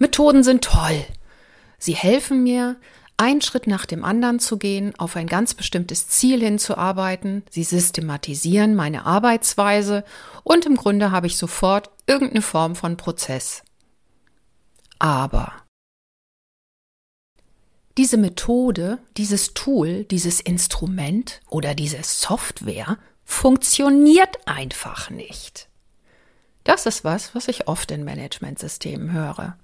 [0.00, 1.04] Methoden sind toll.
[1.78, 2.76] Sie helfen mir,
[3.18, 7.42] einen Schritt nach dem anderen zu gehen, auf ein ganz bestimmtes Ziel hinzuarbeiten.
[7.50, 10.04] Sie systematisieren meine Arbeitsweise
[10.42, 13.62] und im Grunde habe ich sofort irgendeine Form von Prozess.
[14.98, 15.52] Aber
[17.98, 22.96] diese Methode, dieses Tool, dieses Instrument oder diese Software
[23.26, 25.68] funktioniert einfach nicht.
[26.64, 29.58] Das ist was, was ich oft in Managementsystemen höre.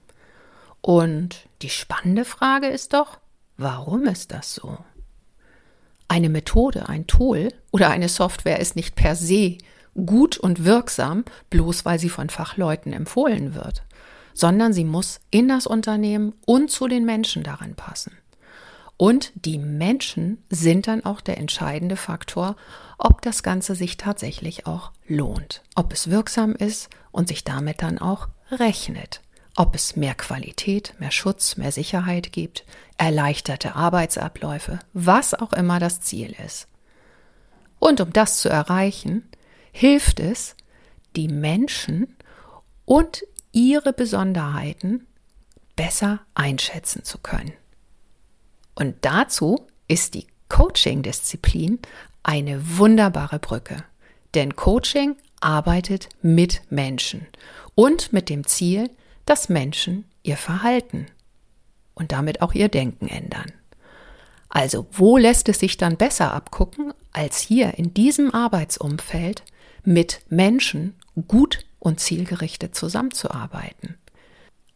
[0.87, 3.19] Und die spannende Frage ist doch,
[3.57, 4.79] warum ist das so?
[6.07, 9.59] Eine Methode, ein Tool oder eine Software ist nicht per se
[9.97, 13.83] gut und wirksam, bloß weil sie von Fachleuten empfohlen wird,
[14.33, 18.13] sondern sie muss in das Unternehmen und zu den Menschen darin passen.
[18.97, 22.55] Und die Menschen sind dann auch der entscheidende Faktor,
[22.97, 27.99] ob das Ganze sich tatsächlich auch lohnt, ob es wirksam ist und sich damit dann
[27.99, 29.21] auch rechnet,
[29.57, 32.65] ob es mehr Qualität, mehr Schutz, mehr Sicherheit gibt,
[32.99, 36.69] erleichterte Arbeitsabläufe, was auch immer das Ziel ist.
[37.79, 39.29] Und um das zu erreichen,
[39.73, 40.57] hilft es,
[41.17, 42.15] die Menschen
[42.85, 45.07] und ihre Besonderheiten
[45.75, 47.53] besser einschätzen zu können.
[48.75, 51.79] Und dazu ist die Coaching-Disziplin
[52.23, 53.85] eine wunderbare Brücke.
[54.35, 57.27] Denn Coaching arbeitet mit Menschen
[57.75, 58.91] und mit dem Ziel,
[59.27, 61.07] dass Menschen ihr Verhalten
[61.95, 63.53] und damit auch ihr Denken ändern.
[64.49, 69.43] Also wo lässt es sich dann besser abgucken, als hier in diesem Arbeitsumfeld
[69.85, 70.95] mit Menschen
[71.29, 73.97] gut und zielgerichtet zusammenzuarbeiten?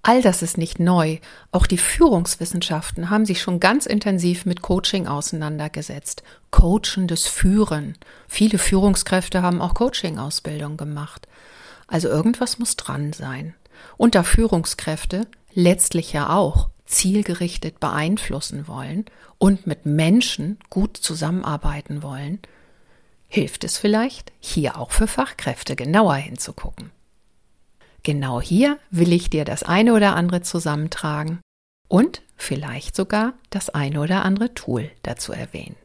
[0.02, 1.18] All das ist nicht neu.
[1.52, 6.22] Auch die Führungswissenschaften haben sich schon ganz intensiv mit Coaching auseinandergesetzt.
[6.50, 7.96] Coachendes Führen.
[8.26, 11.28] Viele Führungskräfte haben auch Coaching-Ausbildung gemacht.
[11.86, 13.54] Also irgendwas muss dran sein.
[13.96, 19.04] Und da Führungskräfte letztlich ja auch zielgerichtet beeinflussen wollen
[19.38, 22.40] und mit Menschen gut zusammenarbeiten wollen,
[23.28, 26.90] hilft es vielleicht, hier auch für Fachkräfte genauer hinzugucken.
[28.02, 31.40] Genau hier will ich dir das eine oder andere zusammentragen
[31.88, 35.76] und vielleicht sogar das eine oder andere Tool dazu erwähnen.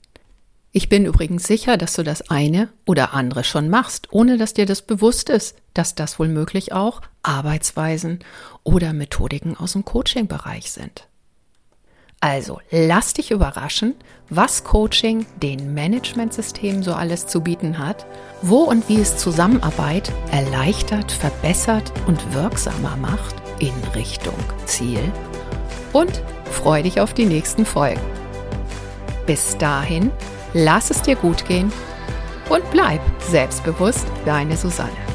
[0.77, 4.65] Ich bin übrigens sicher, dass du das eine oder andere schon machst, ohne dass dir
[4.65, 8.19] das bewusst ist, dass das wohl möglich auch Arbeitsweisen
[8.63, 11.07] oder Methodiken aus dem Coaching-Bereich sind.
[12.19, 13.95] Also lass dich überraschen,
[14.29, 18.05] was Coaching den Managementsystemen so alles zu bieten hat,
[18.41, 24.35] wo und wie es Zusammenarbeit erleichtert, verbessert und wirksamer macht in Richtung
[24.65, 24.99] Ziel
[25.93, 26.21] und
[26.51, 28.01] freu dich auf die nächsten Folgen.
[29.25, 30.11] Bis dahin,
[30.55, 31.71] lass es dir gut gehen
[32.49, 35.14] und bleib selbstbewusst deine Susanne.